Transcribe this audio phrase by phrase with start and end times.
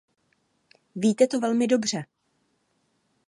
[0.95, 2.03] Víte to velmi dobře.